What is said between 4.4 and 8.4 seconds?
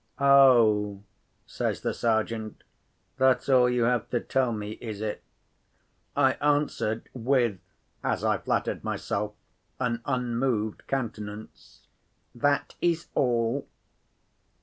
me, is it?" I answered, with (as I